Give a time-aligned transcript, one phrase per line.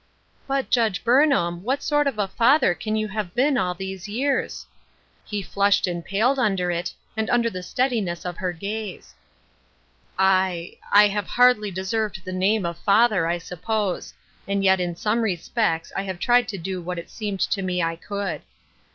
[0.47, 4.65] "But, Judge Burnham, what sort of a father can you have been all these years?"
[5.23, 9.13] He flushed and paled under it, and under the steadiness of her gaze.
[10.17, 14.11] "I— I have hardly deserved the name of father, I suppose,
[14.47, 17.83] and yet in some respects I have tried to do what it seemed to me
[17.83, 18.41] I could.